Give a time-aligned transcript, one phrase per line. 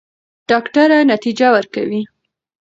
[0.49, 2.01] ډاکټره نتیجه ورکوي.